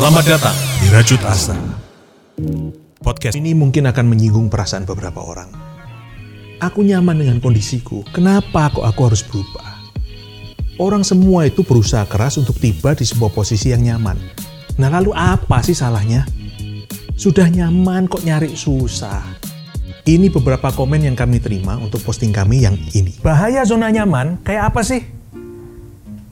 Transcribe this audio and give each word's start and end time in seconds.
Selamat 0.00 0.24
datang 0.24 0.56
di 0.80 0.88
Rajut 0.88 1.20
Asa. 1.28 1.60
Podcast 3.04 3.36
Ini 3.36 3.52
mungkin 3.52 3.84
akan 3.84 4.08
menyinggung 4.08 4.48
perasaan 4.48 4.88
beberapa 4.88 5.20
orang. 5.20 5.52
Aku 6.56 6.80
nyaman 6.80 7.20
dengan 7.20 7.36
kondisiku, 7.36 8.08
kenapa 8.08 8.72
kok 8.72 8.80
aku 8.80 9.00
harus 9.04 9.20
berubah? 9.20 9.76
Orang 10.80 11.04
semua 11.04 11.44
itu 11.44 11.60
berusaha 11.60 12.08
keras 12.08 12.40
untuk 12.40 12.56
tiba 12.56 12.96
di 12.96 13.04
sebuah 13.04 13.28
posisi 13.28 13.76
yang 13.76 13.84
nyaman. 13.84 14.16
Nah 14.80 14.88
lalu 14.88 15.12
apa 15.12 15.60
sih 15.60 15.76
salahnya? 15.76 16.24
Sudah 17.20 17.52
nyaman 17.52 18.08
kok 18.08 18.24
nyari 18.24 18.56
susah. 18.56 19.20
Ini 20.08 20.32
beberapa 20.32 20.72
komen 20.72 21.12
yang 21.12 21.12
kami 21.12 21.44
terima 21.44 21.76
untuk 21.76 22.00
posting 22.00 22.32
kami 22.32 22.64
yang 22.64 22.80
ini. 22.96 23.20
Bahaya 23.20 23.68
zona 23.68 23.92
nyaman 23.92 24.40
kayak 24.48 24.72
apa 24.72 24.80
sih? 24.80 25.04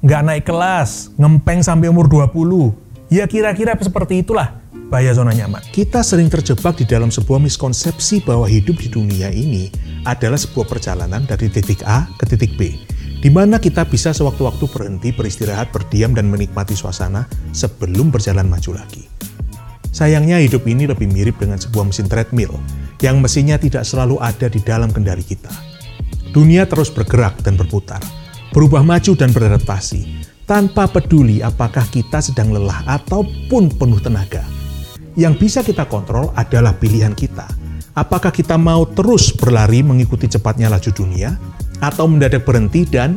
Nggak 0.00 0.22
naik 0.24 0.44
kelas, 0.48 1.12
ngempeng 1.20 1.60
sampai 1.60 1.92
umur 1.92 2.08
20. 2.08 2.87
Ya 3.08 3.24
kira-kira 3.24 3.72
seperti 3.80 4.20
itulah 4.20 4.60
bahaya 4.92 5.16
zona 5.16 5.32
nyaman. 5.32 5.64
Kita 5.72 6.04
sering 6.04 6.28
terjebak 6.28 6.76
di 6.76 6.84
dalam 6.84 7.08
sebuah 7.08 7.40
miskonsepsi 7.40 8.20
bahwa 8.20 8.44
hidup 8.44 8.76
di 8.76 8.92
dunia 8.92 9.32
ini 9.32 9.72
adalah 10.04 10.36
sebuah 10.36 10.68
perjalanan 10.68 11.24
dari 11.24 11.48
titik 11.48 11.80
A 11.88 12.04
ke 12.20 12.28
titik 12.28 12.60
B, 12.60 12.76
di 13.24 13.32
mana 13.32 13.56
kita 13.56 13.88
bisa 13.88 14.12
sewaktu-waktu 14.12 14.68
berhenti, 14.68 15.08
beristirahat, 15.16 15.72
berdiam, 15.72 16.12
dan 16.12 16.28
menikmati 16.28 16.76
suasana 16.76 17.24
sebelum 17.56 18.12
berjalan 18.12 18.44
maju 18.44 18.76
lagi. 18.76 19.08
Sayangnya 19.88 20.36
hidup 20.44 20.68
ini 20.68 20.84
lebih 20.84 21.08
mirip 21.08 21.40
dengan 21.40 21.56
sebuah 21.56 21.88
mesin 21.88 22.12
treadmill 22.12 22.60
yang 23.00 23.24
mesinnya 23.24 23.56
tidak 23.56 23.88
selalu 23.88 24.20
ada 24.20 24.52
di 24.52 24.60
dalam 24.60 24.92
kendali 24.92 25.24
kita. 25.24 25.48
Dunia 26.28 26.68
terus 26.68 26.92
bergerak 26.92 27.40
dan 27.40 27.56
berputar, 27.56 28.04
berubah 28.52 28.84
maju 28.84 29.16
dan 29.16 29.32
beradaptasi, 29.32 30.27
tanpa 30.48 30.88
peduli 30.88 31.44
apakah 31.44 31.84
kita 31.92 32.24
sedang 32.24 32.56
lelah 32.56 32.80
ataupun 32.88 33.68
penuh 33.76 34.00
tenaga. 34.00 34.40
Yang 35.12 35.34
bisa 35.36 35.60
kita 35.60 35.84
kontrol 35.84 36.32
adalah 36.32 36.72
pilihan 36.72 37.12
kita. 37.12 37.44
Apakah 37.92 38.32
kita 38.32 38.56
mau 38.56 38.88
terus 38.88 39.28
berlari 39.36 39.84
mengikuti 39.84 40.24
cepatnya 40.24 40.72
laju 40.72 40.88
dunia, 40.88 41.36
atau 41.84 42.08
mendadak 42.10 42.48
berhenti 42.48 42.88
dan 42.88 43.14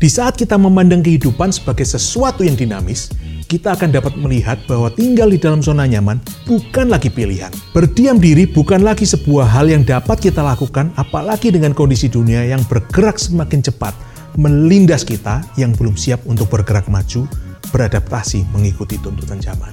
di 0.00 0.08
saat 0.08 0.36
kita 0.36 0.60
memandang 0.60 1.00
kehidupan 1.00 1.52
sebagai 1.52 1.84
sesuatu 1.84 2.40
yang 2.44 2.56
dinamis, 2.56 3.12
kita 3.48 3.76
akan 3.76 3.90
dapat 3.92 4.14
melihat 4.16 4.56
bahwa 4.64 4.88
tinggal 4.92 5.28
di 5.28 5.36
dalam 5.36 5.60
zona 5.60 5.84
nyaman 5.84 6.20
bukan 6.44 6.88
lagi 6.88 7.08
pilihan. 7.12 7.52
Berdiam 7.72 8.16
diri 8.16 8.48
bukan 8.48 8.80
lagi 8.80 9.04
sebuah 9.04 9.44
hal 9.48 9.68
yang 9.68 9.84
dapat 9.84 10.20
kita 10.20 10.40
lakukan, 10.40 10.92
apalagi 10.96 11.52
dengan 11.52 11.76
kondisi 11.76 12.08
dunia 12.08 12.44
yang 12.44 12.64
bergerak 12.64 13.20
semakin 13.20 13.60
cepat 13.60 14.09
melindas 14.38 15.02
kita 15.02 15.42
yang 15.58 15.74
belum 15.74 15.98
siap 15.98 16.22
untuk 16.26 16.50
bergerak 16.52 16.86
maju, 16.86 17.26
beradaptasi 17.70 18.46
mengikuti 18.54 19.00
tuntutan 19.00 19.42
zaman. 19.42 19.72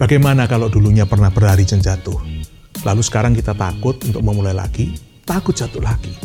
Bagaimana 0.00 0.48
kalau 0.48 0.72
dulunya 0.72 1.04
pernah 1.04 1.28
berlari 1.28 1.68
dan 1.68 1.84
jatuh, 1.84 2.16
lalu 2.86 3.02
sekarang 3.04 3.36
kita 3.36 3.52
takut 3.52 4.00
untuk 4.00 4.24
memulai 4.24 4.56
lagi, 4.56 4.96
takut 5.28 5.52
jatuh 5.52 5.82
lagi. 5.84 6.16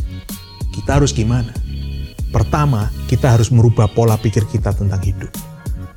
Kita 0.71 0.99
harus 0.99 1.11
gimana? 1.11 1.51
Pertama, 2.31 2.91
kita 3.07 3.31
harus 3.31 3.47
merubah 3.51 3.87
pola 3.87 4.19
pikir 4.19 4.43
kita 4.47 4.75
tentang 4.75 4.99
hidup. 4.99 5.31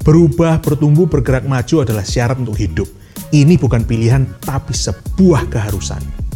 Berubah, 0.06 0.62
bertumbuh, 0.62 1.11
bergerak 1.11 1.44
maju 1.47 1.83
adalah 1.83 2.06
syarat 2.06 2.39
untuk 2.39 2.55
hidup. 2.59 2.86
Ini 3.34 3.59
bukan 3.59 3.83
pilihan, 3.84 4.25
tapi 4.41 4.72
sebuah 4.72 5.50
keharusan. 5.50 6.27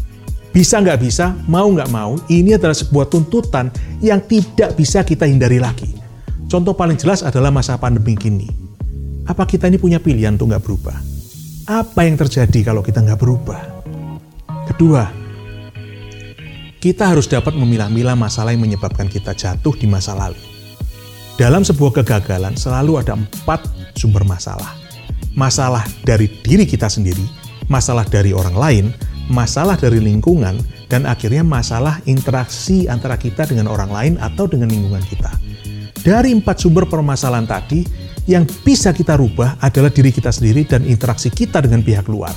Bisa 0.53 0.85
nggak 0.85 1.01
bisa, 1.01 1.33
mau 1.49 1.65
nggak 1.73 1.89
mau, 1.89 2.21
ini 2.29 2.53
adalah 2.53 2.77
sebuah 2.77 3.09
tuntutan 3.09 3.73
yang 4.05 4.21
tidak 4.21 4.77
bisa 4.77 5.01
kita 5.01 5.25
hindari 5.25 5.57
lagi. 5.57 5.89
Contoh 6.45 6.77
paling 6.77 7.01
jelas 7.01 7.25
adalah 7.25 7.49
masa 7.49 7.81
pandemi 7.81 8.13
kini. 8.13 8.53
Apa 9.25 9.49
kita 9.49 9.73
ini 9.73 9.81
punya 9.81 9.97
pilihan 9.97 10.37
untuk 10.37 10.53
nggak 10.53 10.61
berubah? 10.61 10.97
Apa 11.65 12.05
yang 12.05 12.21
terjadi 12.21 12.69
kalau 12.69 12.85
kita 12.85 13.01
nggak 13.01 13.17
berubah? 13.17 13.61
Kedua, 14.69 15.09
kita 16.85 17.09
harus 17.09 17.25
dapat 17.25 17.57
memilah-milah 17.57 18.13
masalah 18.13 18.53
yang 18.53 18.69
menyebabkan 18.69 19.09
kita 19.09 19.33
jatuh 19.33 19.73
di 19.73 19.89
masa 19.89 20.13
lalu. 20.13 20.37
Dalam 21.41 21.65
sebuah 21.65 22.05
kegagalan 22.05 22.61
selalu 22.61 23.01
ada 23.01 23.17
empat 23.17 23.65
sumber 23.97 24.29
masalah. 24.29 24.77
Masalah 25.33 25.89
dari 26.05 26.29
diri 26.45 26.69
kita 26.69 26.93
sendiri, 26.93 27.25
masalah 27.73 28.05
dari 28.05 28.37
orang 28.37 28.53
lain, 28.53 28.87
masalah 29.33 29.81
dari 29.81 29.99
lingkungan, 29.99 30.61
dan 30.93 31.09
akhirnya 31.09 31.41
masalah 31.41 32.05
interaksi 32.05 32.85
antara 32.87 33.17
kita 33.17 33.49
dengan 33.49 33.73
orang 33.73 33.89
lain 33.89 34.15
atau 34.21 34.45
dengan 34.45 34.69
lingkungan 34.69 35.01
kita. 35.09 35.33
Dari 36.05 36.37
empat 36.37 36.61
sumber 36.61 36.85
permasalahan 36.85 37.49
tadi, 37.49 37.81
yang 38.29 38.45
bisa 38.63 38.93
kita 38.93 39.17
rubah 39.17 39.59
adalah 39.59 39.91
diri 39.91 40.13
kita 40.13 40.31
sendiri 40.31 40.69
dan 40.69 40.85
interaksi 40.85 41.33
kita 41.33 41.65
dengan 41.65 41.81
pihak 41.83 42.07
luar. 42.07 42.35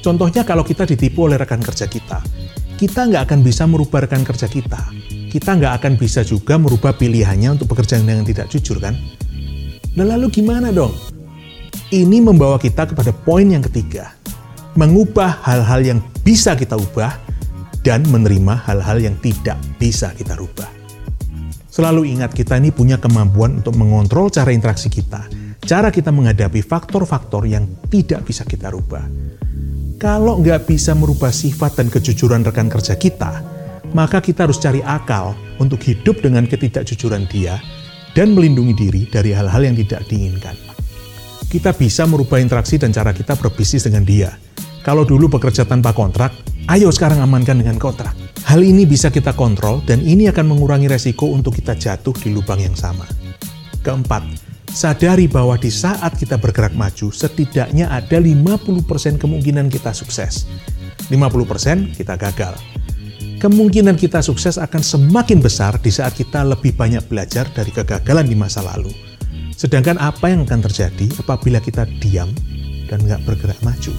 Contohnya 0.00 0.44
kalau 0.44 0.62
kita 0.62 0.84
ditipu 0.86 1.26
oleh 1.26 1.40
rekan 1.40 1.64
kerja 1.64 1.88
kita, 1.88 2.20
kita 2.76 3.08
nggak 3.08 3.24
akan 3.24 3.40
bisa 3.40 3.64
merubah 3.64 4.04
rekan 4.04 4.20
kerja 4.20 4.46
kita. 4.48 4.80
Kita 5.32 5.56
nggak 5.56 5.82
akan 5.82 5.92
bisa 5.98 6.22
juga 6.22 6.60
merubah 6.60 6.94
pilihannya 6.94 7.58
untuk 7.58 7.74
bekerja 7.74 7.98
dengan 7.98 8.22
tidak 8.22 8.52
jujur 8.52 8.78
kan? 8.78 8.94
Nah 9.96 10.04
lalu 10.04 10.30
gimana 10.30 10.70
dong? 10.70 10.94
Ini 11.88 12.20
membawa 12.20 12.60
kita 12.60 12.90
kepada 12.90 13.10
poin 13.16 13.48
yang 13.48 13.64
ketiga, 13.64 14.12
mengubah 14.74 15.42
hal-hal 15.46 15.80
yang 15.86 16.00
bisa 16.26 16.58
kita 16.58 16.74
ubah 16.74 17.14
dan 17.86 18.02
menerima 18.10 18.64
hal-hal 18.66 18.98
yang 18.98 19.14
tidak 19.22 19.60
bisa 19.78 20.10
kita 20.16 20.34
rubah. 20.34 20.66
Selalu 21.70 22.14
ingat 22.14 22.34
kita 22.34 22.58
ini 22.58 22.70
punya 22.70 22.98
kemampuan 22.98 23.62
untuk 23.62 23.74
mengontrol 23.74 24.30
cara 24.30 24.54
interaksi 24.54 24.86
kita, 24.86 25.26
cara 25.62 25.90
kita 25.90 26.14
menghadapi 26.14 26.62
faktor-faktor 26.62 27.46
yang 27.50 27.66
tidak 27.90 28.26
bisa 28.26 28.46
kita 28.46 28.70
rubah. 28.70 29.02
Kalau 29.98 30.42
nggak 30.42 30.66
bisa 30.66 30.94
merubah 30.94 31.30
sifat 31.30 31.78
dan 31.78 31.86
kejujuran 31.90 32.42
rekan 32.42 32.70
kerja 32.70 32.94
kita, 32.98 33.42
maka 33.94 34.18
kita 34.18 34.46
harus 34.46 34.58
cari 34.58 34.82
akal 34.82 35.38
untuk 35.62 35.78
hidup 35.86 36.18
dengan 36.18 36.50
ketidakjujuran 36.50 37.30
dia 37.30 37.62
dan 38.14 38.34
melindungi 38.34 38.74
diri 38.74 39.02
dari 39.06 39.30
hal-hal 39.34 39.62
yang 39.66 39.78
tidak 39.78 40.02
diinginkan. 40.10 40.73
Kita 41.54 41.70
bisa 41.70 42.02
merubah 42.02 42.42
interaksi 42.42 42.82
dan 42.82 42.90
cara 42.90 43.14
kita 43.14 43.38
berbisnis 43.38 43.86
dengan 43.86 44.02
dia, 44.02 44.34
kalau 44.82 45.06
dulu 45.06 45.38
bekerja 45.38 45.62
tanpa 45.62 45.94
kontrak, 45.94 46.34
ayo 46.66 46.90
sekarang 46.90 47.22
amankan 47.22 47.62
dengan 47.62 47.78
kontrak. 47.78 48.10
Hal 48.42 48.58
ini 48.66 48.82
bisa 48.82 49.06
kita 49.06 49.38
kontrol 49.38 49.78
dan 49.86 50.02
ini 50.02 50.26
akan 50.26 50.50
mengurangi 50.50 50.90
resiko 50.90 51.30
untuk 51.30 51.54
kita 51.54 51.78
jatuh 51.78 52.10
di 52.18 52.34
lubang 52.34 52.58
yang 52.58 52.74
sama. 52.74 53.06
Keempat, 53.86 54.26
sadari 54.74 55.30
bahwa 55.30 55.54
di 55.54 55.70
saat 55.70 56.18
kita 56.18 56.42
bergerak 56.42 56.74
maju, 56.74 57.14
setidaknya 57.14 57.86
ada 57.86 58.18
50% 58.18 59.22
kemungkinan 59.22 59.70
kita 59.70 59.94
sukses. 59.94 60.50
50% 61.06 61.94
kita 61.94 62.18
gagal. 62.18 62.58
Kemungkinan 63.38 63.94
kita 63.94 64.26
sukses 64.26 64.58
akan 64.58 64.82
semakin 64.82 65.38
besar 65.38 65.78
di 65.78 65.94
saat 65.94 66.18
kita 66.18 66.42
lebih 66.42 66.74
banyak 66.74 67.06
belajar 67.06 67.46
dari 67.54 67.70
kegagalan 67.70 68.26
di 68.26 68.34
masa 68.34 68.58
lalu. 68.58 69.13
Sedangkan 69.54 70.02
apa 70.02 70.34
yang 70.34 70.42
akan 70.42 70.66
terjadi 70.66 71.06
apabila 71.22 71.62
kita 71.62 71.86
diam 72.02 72.34
dan 72.90 72.98
nggak 73.06 73.22
bergerak 73.22 73.58
maju? 73.62 73.94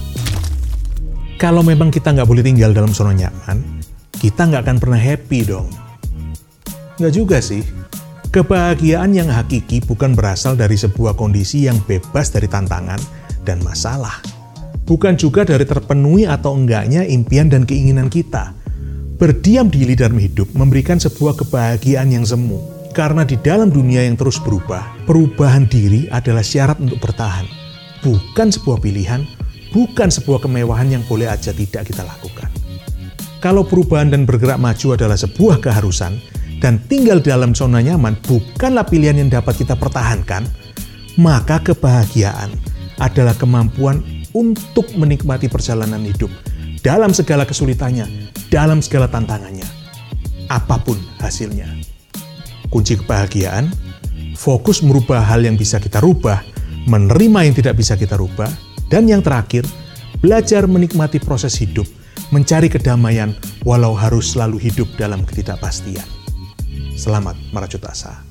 Kalau 1.40 1.64
memang 1.64 1.92
kita 1.92 2.12
nggak 2.12 2.28
boleh 2.28 2.44
tinggal 2.44 2.76
dalam 2.76 2.92
zona 2.92 3.16
nyaman, 3.16 3.64
kita 4.20 4.48
nggak 4.52 4.68
akan 4.68 4.78
pernah 4.80 5.00
happy 5.00 5.40
dong. 5.48 5.68
Nggak 7.00 7.14
juga 7.16 7.38
sih. 7.40 7.64
Kebahagiaan 8.36 9.16
yang 9.16 9.32
hakiki 9.32 9.80
bukan 9.84 10.12
berasal 10.12 10.60
dari 10.60 10.76
sebuah 10.76 11.16
kondisi 11.16 11.72
yang 11.72 11.80
bebas 11.88 12.36
dari 12.36 12.52
tantangan 12.52 13.00
dan 13.48 13.64
masalah. 13.64 14.20
Bukan 14.84 15.16
juga 15.16 15.48
dari 15.48 15.64
terpenuhi 15.64 16.28
atau 16.28 16.52
enggaknya 16.52 17.08
impian 17.08 17.48
dan 17.48 17.64
keinginan 17.64 18.12
kita. 18.12 18.52
Berdiam 19.16 19.72
diri 19.72 19.96
dalam 19.96 20.20
hidup 20.20 20.52
memberikan 20.52 21.00
sebuah 21.00 21.40
kebahagiaan 21.40 22.12
yang 22.12 22.28
semu. 22.28 22.75
Karena 22.96 23.28
di 23.28 23.36
dalam 23.36 23.68
dunia 23.68 24.08
yang 24.08 24.16
terus 24.16 24.40
berubah, 24.40 25.04
perubahan 25.04 25.68
diri 25.68 26.08
adalah 26.08 26.40
syarat 26.40 26.80
untuk 26.80 27.04
bertahan. 27.04 27.44
Bukan 28.00 28.56
sebuah 28.56 28.80
pilihan, 28.80 29.28
bukan 29.76 30.08
sebuah 30.08 30.48
kemewahan 30.48 30.96
yang 30.96 31.04
boleh 31.04 31.28
aja 31.28 31.52
tidak 31.52 31.92
kita 31.92 32.08
lakukan. 32.08 32.48
Kalau 33.44 33.68
perubahan 33.68 34.16
dan 34.16 34.24
bergerak 34.24 34.64
maju 34.64 34.96
adalah 34.96 35.20
sebuah 35.20 35.60
keharusan, 35.60 36.16
dan 36.64 36.80
tinggal 36.88 37.20
dalam 37.20 37.52
zona 37.52 37.84
nyaman 37.84 38.16
bukanlah 38.24 38.88
pilihan 38.88 39.20
yang 39.20 39.28
dapat 39.28 39.60
kita 39.60 39.76
pertahankan, 39.76 40.48
maka 41.20 41.60
kebahagiaan 41.60 42.56
adalah 43.04 43.36
kemampuan 43.36 44.00
untuk 44.32 44.88
menikmati 44.96 45.52
perjalanan 45.52 46.00
hidup 46.00 46.32
dalam 46.80 47.12
segala 47.12 47.44
kesulitannya, 47.44 48.32
dalam 48.48 48.80
segala 48.80 49.12
tantangannya, 49.12 49.68
apa 50.48 50.80
pun 50.80 50.96
hasilnya. 51.20 51.95
Kunci 52.70 53.00
kebahagiaan, 53.00 53.72
fokus 54.36 54.84
merubah 54.84 55.24
hal 55.24 55.46
yang 55.46 55.56
bisa 55.56 55.80
kita 55.80 56.02
rubah, 56.04 56.44
menerima 56.86 57.50
yang 57.50 57.56
tidak 57.56 57.76
bisa 57.80 57.96
kita 57.96 58.18
rubah, 58.20 58.50
dan 58.92 59.10
yang 59.10 59.22
terakhir, 59.26 59.66
belajar 60.22 60.66
menikmati 60.70 61.18
proses 61.22 61.56
hidup, 61.58 61.86
mencari 62.30 62.70
kedamaian 62.70 63.34
walau 63.64 63.94
harus 63.94 64.34
selalu 64.34 64.62
hidup 64.62 64.90
dalam 64.98 65.24
ketidakpastian. 65.24 66.06
Selamat 66.96 67.36
merajut 67.52 67.84
asa. 67.86 68.26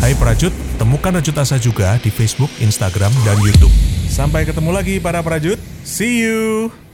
Hai 0.00 0.16
Prajut, 0.16 0.48
temukan 0.80 1.12
Rajut 1.12 1.36
Asa 1.36 1.60
juga 1.60 2.00
di 2.00 2.08
Facebook, 2.08 2.48
Instagram, 2.56 3.12
dan 3.20 3.36
Youtube. 3.44 3.72
Sampai 4.08 4.48
ketemu 4.48 4.72
lagi 4.72 4.96
para 4.96 5.20
Prajut. 5.20 5.60
See 5.84 6.24
you! 6.24 6.89